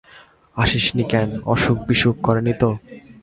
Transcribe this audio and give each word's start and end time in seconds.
আসিস 0.57 0.85
নি 0.95 1.03
কেন, 1.03 1.29
অসুখবিসুখ 1.45 2.15
করে 2.21 2.41
নি 2.41 2.53
তো? 2.53 2.69